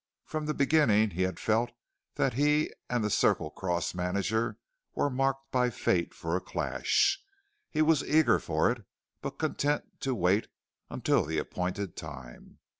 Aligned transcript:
From 0.25 0.47
the 0.47 0.55
beginning 0.55 1.11
he 1.11 1.21
had 1.21 1.39
felt 1.39 1.69
that 2.15 2.33
he 2.33 2.73
and 2.89 3.03
the 3.03 3.11
Circle 3.11 3.51
Cross 3.51 3.93
manager 3.93 4.57
were 4.95 5.11
marked 5.11 5.51
by 5.51 5.69
fate 5.69 6.15
for 6.15 6.35
a 6.35 6.41
clash. 6.41 7.23
He 7.69 7.83
was 7.83 8.03
eager 8.03 8.39
for 8.39 8.71
it, 8.71 8.83
but 9.21 9.37
content 9.37 9.83
to 9.99 10.15
wait 10.15 10.47
until 10.89 11.23
the 11.23 11.37
appointed 11.37 11.95
time. 11.95 12.57